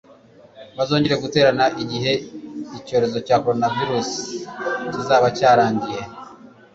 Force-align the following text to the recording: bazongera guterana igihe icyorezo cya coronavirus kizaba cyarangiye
bazongera 0.77 1.21
guterana 1.23 1.65
igihe 1.83 2.11
icyorezo 2.77 3.17
cya 3.27 3.37
coronavirus 3.43 4.09
kizaba 4.91 5.27
cyarangiye 5.37 6.01